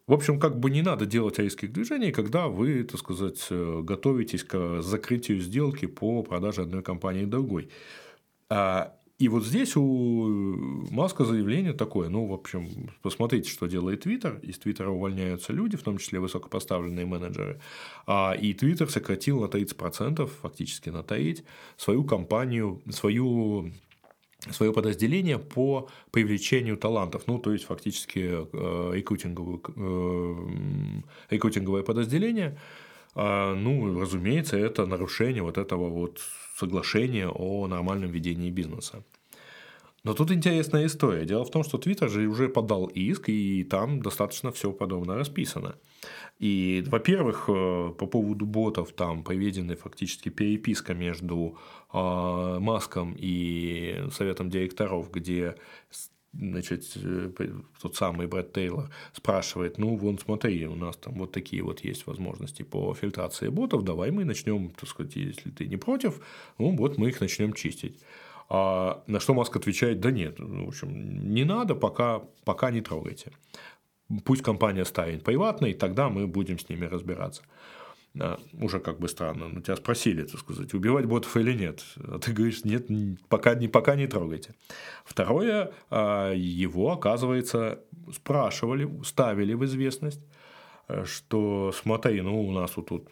[0.06, 4.44] В общем, как бы не надо делать резких движений, когда вы, так сказать, э, готовитесь
[4.44, 7.70] к закрытию сделки по продаже одной компании другой.
[8.50, 14.40] А, и вот здесь у Маска заявление такое, ну, в общем, посмотрите, что делает Твиттер.
[14.44, 17.62] Из Твиттера увольняются люди, в том числе высокопоставленные менеджеры.
[18.06, 21.46] А, и Твиттер сократил на 30%, фактически на треть,
[21.78, 23.72] свою компанию, свою
[24.52, 30.36] свое подразделение по привлечению талантов, ну, то есть, фактически э, рекрутинговое, э,
[31.30, 32.58] рекрутинговое подразделение,
[33.16, 36.20] а, ну, разумеется, это нарушение вот этого вот
[36.58, 39.04] соглашения о нормальном ведении бизнеса.
[40.06, 41.26] Но тут интересная история.
[41.26, 45.76] Дело в том, что Twitter же уже подал иск, и там достаточно все подобно расписано.
[46.40, 51.58] И, во-первых, э, по поводу ботов там поведены фактически переписка между
[51.94, 55.56] э, Маском и советом директоров, где
[56.34, 57.30] значит, э,
[57.82, 62.08] тот самый Брэд Тейлор спрашивает, ну, вон, смотри, у нас там вот такие вот есть
[62.08, 66.20] возможности по фильтрации ботов, давай мы начнем, так сказать, если ты не против,
[66.58, 68.00] ну, вот мы их начнем чистить.
[68.56, 73.32] А на что Маск отвечает, да нет, в общем, не надо, пока, пока не трогайте.
[74.26, 77.42] Пусть компания станет приватной, тогда мы будем с ними разбираться.
[78.20, 81.84] А, уже как бы странно, но тебя спросили, так сказать, убивать ботов или нет.
[81.98, 82.86] А ты говоришь, нет,
[83.28, 84.54] пока не, пока не трогайте.
[85.04, 87.80] Второе, а, его, оказывается,
[88.14, 90.22] спрашивали, ставили в известность
[91.06, 93.10] что смотри, ну у нас вот тут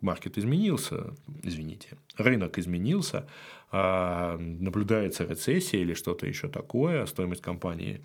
[0.00, 3.28] маркет изменился, извините, рынок изменился,
[3.72, 8.02] наблюдается рецессия или что-то еще такое, стоимость компании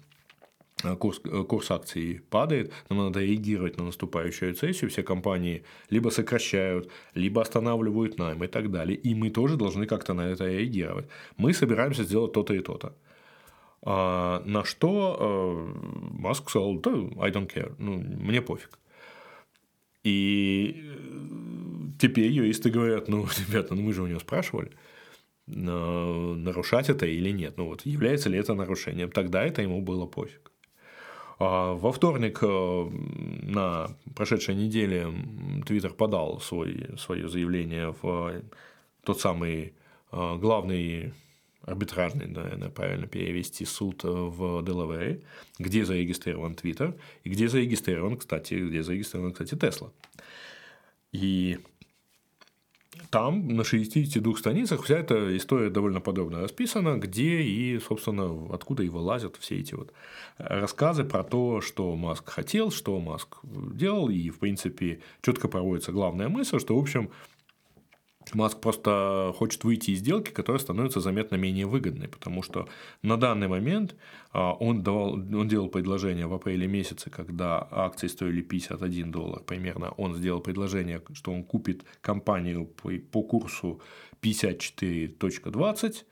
[0.83, 6.09] Э, курс, э, курс акций падает, нам надо реагировать на наступающую рецессию, все компании либо
[6.09, 8.95] сокращают, либо останавливают найм и так далее.
[8.95, 11.07] И мы тоже должны как-то на это реагировать.
[11.37, 12.93] Мы собираемся сделать то-то и то-то.
[13.81, 18.77] А, на что э, Маск сказал, да, I don't care, ну, мне пофиг.
[20.03, 20.75] И
[21.99, 24.69] теперь юристы говорят, ну, ребята, ну мы же у него спрашивали,
[25.47, 27.57] нарушать это или нет.
[27.57, 29.11] Ну вот, является ли это нарушением?
[29.11, 30.51] Тогда это ему было пофиг.
[31.39, 32.89] А во вторник э,
[33.43, 35.07] на прошедшей неделе
[35.65, 38.41] Твиттер подал свой, свое заявление в
[39.03, 39.73] тот самый
[40.11, 41.13] э, главный
[41.61, 45.21] арбитражный, наверное, правильно перевести, суд в Делавере,
[45.59, 49.91] где зарегистрирован Твиттер, и где зарегистрирован, кстати, где зарегистрирован, кстати, Тесла.
[51.11, 51.59] И
[53.09, 58.89] там на 62 страницах вся эта история довольно подробно расписана, где и, собственно, откуда и
[58.89, 59.93] вылазят все эти вот
[60.37, 66.29] рассказы про то, что Маск хотел, что Маск делал, и, в принципе, четко проводится главная
[66.29, 67.09] мысль, что, в общем,
[68.33, 72.67] Маск просто хочет выйти из сделки, которая становится заметно менее выгодной, потому что
[73.01, 73.95] на данный момент
[74.31, 79.91] а, он, давал, он делал предложение в апреле месяце, когда акции стоили 51 доллар примерно,
[79.97, 83.81] он сделал предложение, что он купит компанию по, по курсу
[84.21, 86.05] 54.20,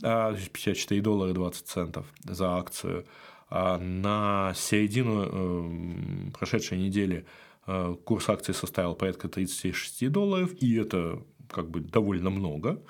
[0.00, 3.06] 54 а, доллара 20 центов за акцию.
[3.50, 7.24] А на середину э, прошедшей недели
[7.66, 12.82] э, курс акций составил порядка 36 долларов, и это как бы довольно много.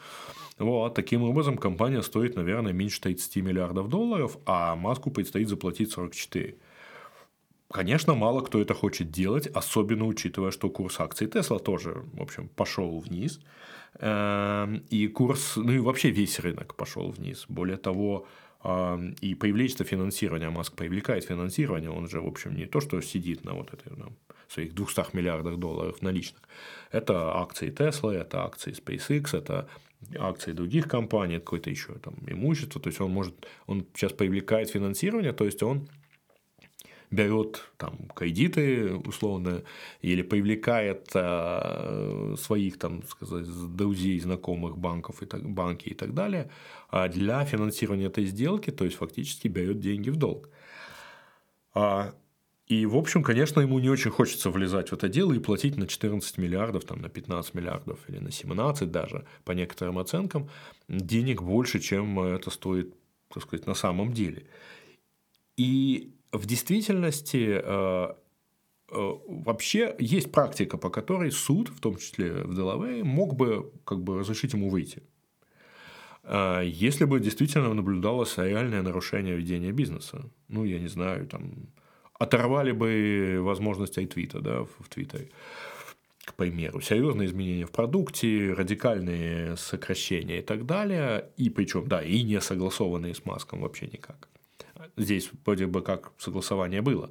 [0.58, 6.56] Вот, таким образом, компания стоит, наверное, меньше 30 миллиардов долларов, а Маску предстоит заплатить 44.
[7.70, 12.48] Конечно, мало кто это хочет делать, особенно учитывая, что курс акций Тесла тоже, в общем,
[12.48, 13.40] пошел вниз.
[14.00, 17.44] Эм, и курс, ну и вообще весь рынок пошел вниз.
[17.48, 18.26] Более того,
[18.64, 23.44] эм, и привлечь финансирование, Маск привлекает финансирование, он же, в общем, не то, что сидит
[23.44, 23.92] на вот этой
[24.48, 26.42] своих 200 миллиардах долларов наличных.
[26.90, 29.68] Это акции Tesla, это акции SpaceX, это
[30.18, 32.80] акции других компаний, какое-то еще там имущество.
[32.80, 35.88] То есть он может, он сейчас привлекает финансирование, то есть он
[37.10, 39.62] берет там кредиты условно
[40.02, 46.50] или привлекает э, своих там сказать друзей знакомых банков и так банки и так далее
[46.90, 50.50] а для финансирования этой сделки то есть фактически берет деньги в долг
[51.72, 52.14] а
[52.68, 55.86] и, в общем, конечно, ему не очень хочется влезать в это дело и платить на
[55.86, 60.50] 14 миллиардов, там, на 15 миллиардов или на 17 даже, по некоторым оценкам,
[60.86, 62.94] денег больше, чем это стоит,
[63.32, 64.46] так сказать, на самом деле.
[65.56, 68.14] И в действительности э,
[68.92, 74.02] э, вообще есть практика, по которой суд, в том числе в Делавее, мог бы как
[74.02, 75.02] бы разрешить ему выйти.
[76.22, 80.30] Э, если бы действительно наблюдалось реальное нарушение ведения бизнеса.
[80.48, 81.70] Ну, я не знаю, там
[82.18, 85.30] оторвали бы возможность айтвита да, в Твиттере.
[86.24, 92.22] К примеру, серьезные изменения в продукте, радикальные сокращения и так далее, и причем, да, и
[92.22, 94.28] не согласованные с Маском вообще никак.
[94.96, 97.10] Здесь вроде бы как согласование было.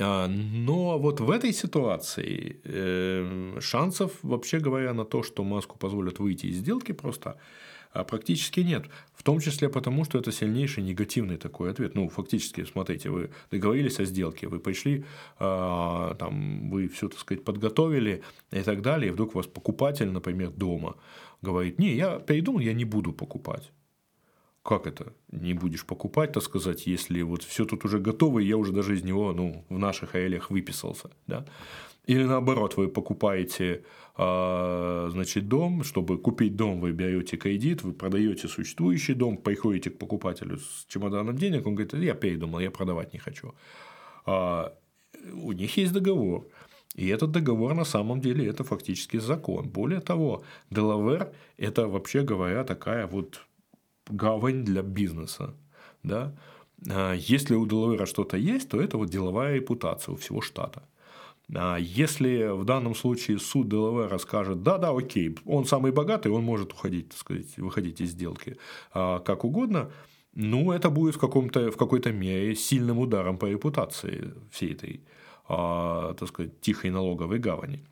[0.00, 6.18] А, но вот в этой ситуации э, шансов, вообще говоря, на то, что Маску позволят
[6.18, 7.38] выйти из сделки, просто
[8.04, 8.86] практически нет.
[9.14, 11.94] В том числе потому, что это сильнейший негативный такой ответ.
[11.94, 15.04] Ну, фактически, смотрите, вы договорились о сделке, вы пришли,
[15.38, 20.10] а, там, вы все, так сказать, подготовили и так далее, и вдруг у вас покупатель,
[20.10, 20.96] например, дома
[21.42, 23.72] говорит, не, я передумал, я не буду покупать.
[24.62, 25.12] Как это?
[25.30, 28.94] Не будешь покупать, так сказать, если вот все тут уже готово, и я уже даже
[28.94, 31.46] из него, ну, в наших аэлях выписался, да?
[32.06, 33.82] Или наоборот, вы покупаете
[34.16, 39.98] а, значит, дом, чтобы купить дом, вы берете кредит, вы продаете существующий дом, приходите к
[39.98, 43.54] покупателю с чемоданом денег, он говорит, я передумал, я продавать не хочу.
[44.24, 44.72] А
[45.32, 46.46] у них есть договор.
[46.94, 49.68] И этот договор на самом деле это фактически закон.
[49.68, 53.40] Более того, Делавер– это вообще говоря такая вот
[54.08, 55.54] гавань для бизнеса.
[56.02, 56.32] Да?
[56.88, 60.82] А если у Делавера что-то есть, то это вот деловая репутация у всего штата.
[61.54, 66.42] А если в данном случае суд Делавера скажет, да, да, окей, он самый богатый, он
[66.42, 68.56] может уходить, так сказать, выходить из сделки
[68.92, 69.92] а, как угодно,
[70.34, 75.00] ну, это будет в, каком-то, в какой-то мере сильным ударом по репутации всей этой,
[75.48, 77.84] а, так сказать, тихой налоговой гавани.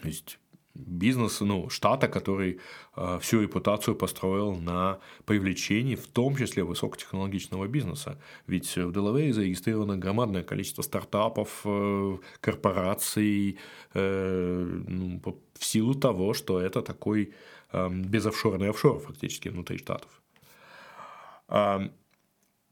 [0.00, 0.38] То есть,
[0.86, 2.58] бизнес ну, штата, который
[2.96, 8.18] э, всю репутацию построил на привлечении, в том числе высокотехнологичного бизнеса.
[8.46, 13.58] Ведь в Делавере зарегистрировано громадное количество стартапов, э, корпораций,
[13.94, 15.20] э, ну,
[15.58, 17.32] в силу того, что это такой
[17.72, 20.10] э, безофшорный офшор фактически внутри штатов.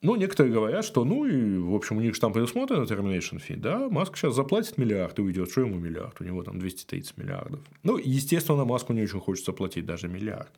[0.01, 3.57] Ну, некоторые говорят, что, ну, и, в общем, у них же там предусмотрено termination fee,
[3.57, 7.61] да, Маск сейчас заплатит миллиард и уйдет, что ему миллиард, у него там 230 миллиардов.
[7.83, 10.53] Ну, естественно, Маску не очень хочется платить даже миллиард.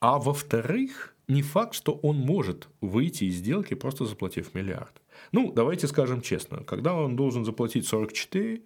[0.00, 5.02] А во-вторых, не факт, что он может выйти из сделки, просто заплатив миллиард.
[5.32, 8.62] Ну, давайте скажем честно, когда он должен заплатить 44,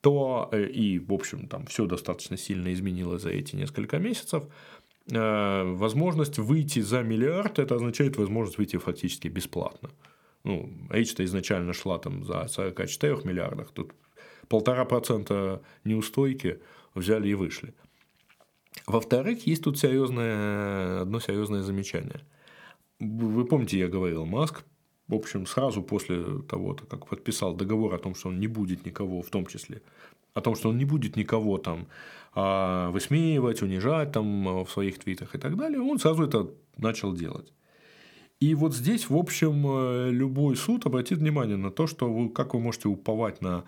[0.00, 4.42] то э, и, в общем, там все достаточно сильно изменилось за эти несколько месяцев–
[5.08, 9.90] возможность выйти за миллиард, это означает возможность выйти фактически бесплатно.
[10.44, 13.92] Ну, речь-то изначально шла там за 44 миллиардах, тут
[14.48, 16.60] полтора процента неустойки
[16.94, 17.74] взяли и вышли.
[18.86, 22.20] Во-вторых, есть тут серьезное, одно серьезное замечание.
[23.00, 24.64] Вы помните, я говорил, Маск,
[25.08, 29.22] в общем, сразу после того, как подписал договор о том, что он не будет никого,
[29.22, 29.82] в том числе,
[30.36, 31.86] о том, что он не будет никого там
[32.34, 37.14] а, высмеивать, унижать там а, в своих твитах и так далее, он сразу это начал
[37.14, 37.52] делать.
[38.38, 42.52] И вот здесь, в общем, э, любой суд обратит внимание на то, что вы, как
[42.52, 43.64] вы можете уповать на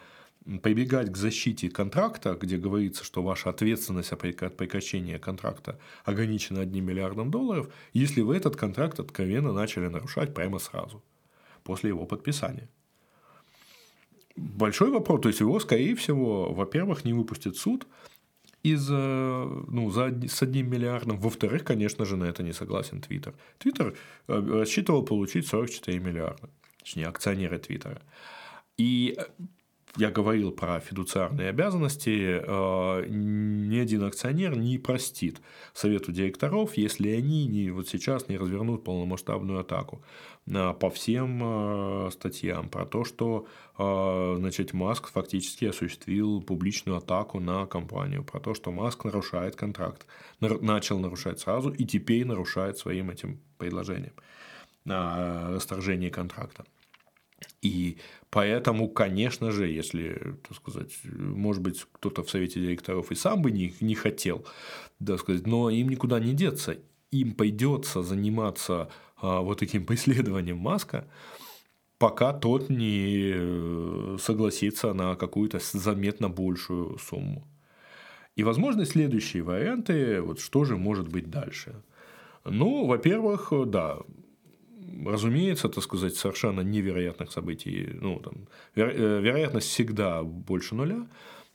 [0.63, 4.21] прибегать к защите контракта, где говорится, что ваша ответственность от
[4.57, 11.03] прекращения контракта ограничена одним миллиардом долларов, если вы этот контракт откровенно начали нарушать прямо сразу,
[11.65, 12.69] после его подписания.
[14.39, 17.87] Большой вопрос, то есть его, скорее всего, во-первых, не выпустит суд,
[18.63, 21.19] из, э, ну, за, с одним миллиардом.
[21.19, 23.35] Во-вторых, конечно же, на это не согласен Твиттер.
[23.59, 23.95] Твиттер
[24.29, 26.49] э, рассчитывал получить 44 миллиарда.
[26.79, 28.01] Точнее, акционеры Твиттера.
[28.77, 29.25] И э,
[29.99, 32.41] я говорил про фидуциарные обязанности,
[33.09, 35.41] ни один акционер не простит
[35.75, 40.01] совету директоров, если они не, вот сейчас не развернут полномасштабную атаку
[40.47, 43.47] по всем статьям про то, что
[43.77, 50.07] значит, Маск фактически осуществил публичную атаку на компанию, про то, что Маск нарушает контракт,
[50.41, 54.15] начал нарушать сразу и теперь нарушает своим этим предложением
[54.85, 56.65] расторжение контракта.
[57.63, 57.99] И
[58.31, 63.51] поэтому, конечно же, если, так сказать, может быть, кто-то в совете директоров и сам бы
[63.51, 64.45] не, не хотел,
[65.05, 66.77] так сказать, но им никуда не деться,
[67.11, 71.09] им придется заниматься а, вот таким преследованием Маска,
[71.99, 77.45] пока тот не э, согласится на какую-то заметно большую сумму.
[78.37, 81.83] И, возможно, следующие варианты, вот что же может быть дальше.
[82.45, 83.99] Ну, во-первых, да,
[85.07, 91.07] разумеется, так сказать, совершенно невероятных событий, ну, там, э, вероятность всегда больше нуля,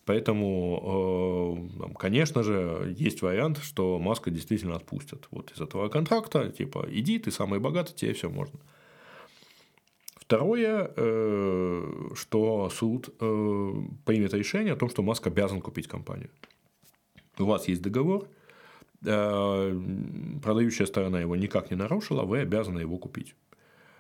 [0.06, 6.88] поэтому, э, конечно же, есть вариант, что Маска действительно отпустят вот из этого контракта, типа,
[6.90, 8.60] иди, ты самый богатый, тебе все можно.
[10.16, 16.30] Второе, э, что суд примет решение о том, что Маск обязан купить компанию.
[17.38, 18.28] У вас есть договор,
[19.04, 23.36] продающая сторона его никак не нарушила, вы обязаны его купить.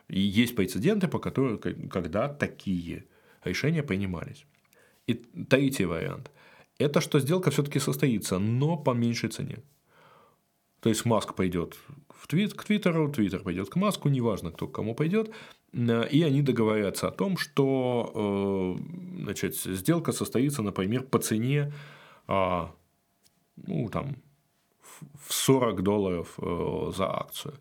[0.08, 3.06] И есть прецеденты, по которым, когда такие
[3.44, 4.46] решения принимались.
[5.08, 6.32] И третий вариант–
[6.78, 9.58] это что сделка все-таки состоится, но по меньшей цене.
[10.80, 11.78] То есть Маск пойдет
[12.10, 15.32] в твит, к Твиттеру, Твиттер пойдет к Маску, неважно, кто к кому пойдет,
[15.72, 21.74] и они договорятся о том, что э, значит, сделка состоится, например, по цене
[22.28, 22.74] а,
[23.56, 24.18] ну, там,
[25.28, 27.56] в 40 долларов э, за акцию.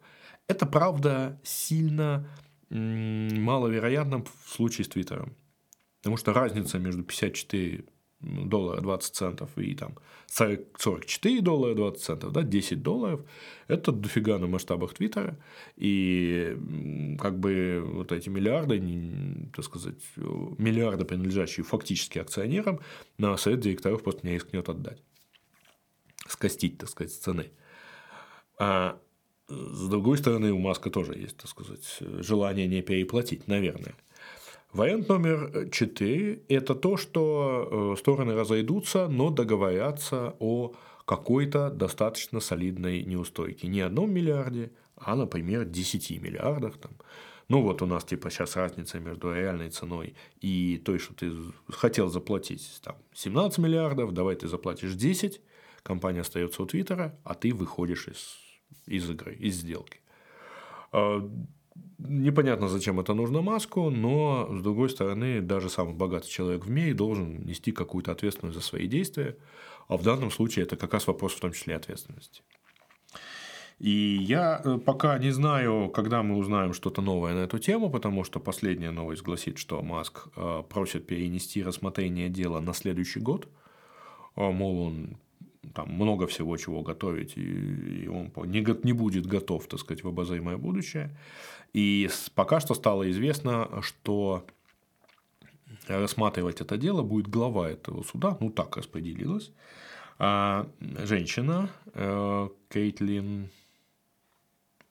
[0.49, 2.29] Это, правда, сильно
[2.71, 5.37] маловероятно в случае с Твиттером.
[5.99, 7.85] Потому что разница между 54
[8.23, 13.21] доллара 20 центов и там 40, 44 доллара 20 центов, да, 10 долларов,
[13.69, 15.39] это дофига на масштабах Твиттера.
[15.77, 16.57] И
[17.21, 18.81] как бы вот эти миллиарды,
[19.55, 22.81] так сказать, миллиарды, принадлежащие фактически акционерам,
[23.19, 25.03] на совет директоров просто не рискнет отдать
[26.33, 27.51] скостить, так сказать, с цены.
[28.59, 28.99] А
[29.49, 33.95] с другой стороны, у Маска тоже есть, так сказать, желание не переплатить, наверное.
[34.73, 40.73] Вариант номер четыре– это то, что э, стороны разойдутся, но договорятся о
[41.05, 43.69] какой-то достаточно солидной неустойке.
[43.69, 46.79] Не одном миллиарде, а, например, 10 миллиардах.
[46.79, 46.93] Там.
[47.49, 51.31] Ну, вот у нас типа сейчас разница между реальной ценой и той, что ты
[51.69, 55.43] хотел заплатить, там, 17 миллиардов, давай ты заплатишь 10,
[55.83, 58.37] компания остается у Твиттера, а ты выходишь из,
[58.87, 60.01] из игры, из сделки.
[60.93, 61.29] А,
[61.99, 66.95] непонятно, зачем это нужно Маску, но, с другой стороны, даже самый богатый человек в мире
[66.95, 69.37] должен нести какую-то ответственность за свои действия,
[69.89, 72.43] а в данном случае это как раз вопрос в том числе ответственности.
[73.79, 78.23] И я э, пока не знаю, когда мы узнаем что-то новое на эту тему, потому
[78.23, 83.49] что последняя новость гласит, что Маск э, просит перенести рассмотрение дела на следующий год.
[84.37, 85.17] А, мол, он
[85.75, 90.57] там много всего чего готовить, и он не, не будет готов, так сказать, в обозримое
[90.57, 91.17] будущее.
[91.73, 94.45] И пока что стало известно, что
[95.89, 99.53] рассматривать это дело будет глава этого суда, ну так распределилось,
[100.19, 103.49] а женщина э, Кейтлин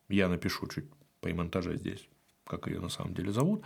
[0.09, 0.85] я напишу чуть
[1.21, 2.07] при монтаже здесь,
[2.45, 3.63] как ее на самом деле зовут,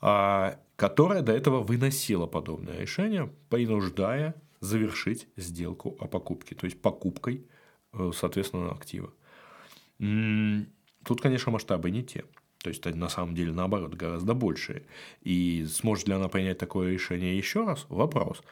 [0.00, 7.46] а, которая до этого выносила подобное решение, принуждая завершить сделку о покупке, то есть покупкой,
[7.92, 9.12] э, соответственно, актива.
[9.98, 12.24] Тут, конечно, масштабы не те.
[12.58, 14.82] То есть, на самом деле, наоборот, гораздо большие.
[15.22, 17.86] И сможет ли она принять такое решение еще раз?
[17.88, 18.42] Вопрос.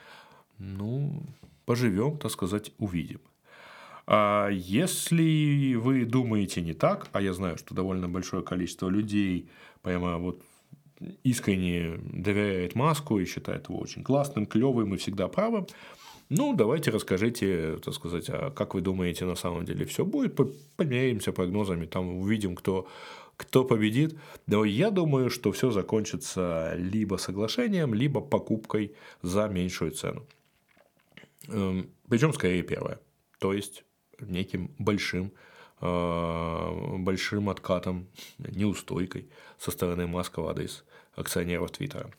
[0.58, 1.22] Ну,
[1.64, 3.20] поживем, так сказать, увидим.
[4.06, 9.50] А если вы думаете не так, а я знаю, что довольно большое количество людей
[9.82, 10.42] прямо вот
[11.24, 15.66] искренне доверяет Маску и считает его очень классным, клевым и всегда правым,
[16.28, 20.34] ну, давайте расскажите, так сказать, а как вы думаете, на самом деле все будет,
[20.76, 22.88] померяемся прогнозами, там увидим, кто,
[23.36, 24.18] кто победит.
[24.46, 30.26] Но я думаю, что все закончится либо соглашением, либо покупкой за меньшую цену.
[31.48, 32.98] Эм, Причем скорее первое.
[33.38, 33.84] То есть
[34.18, 35.32] неким большим,
[35.80, 38.08] большим откатом,
[38.38, 42.10] неустойкой со стороны Маска в адрес акционеров Твиттера.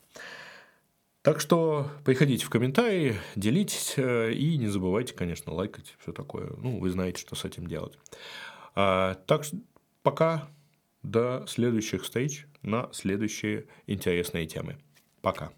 [1.22, 6.52] Так что приходите в комментарии, делитесь э, и не забывайте, конечно, лайкать, все такое.
[6.56, 7.98] Ну, вы знаете, что с этим делать.
[8.74, 9.58] А, так что
[10.02, 10.48] пока
[11.02, 14.78] до следующих встреч на следующие интересные темы.
[15.20, 15.52] Пока.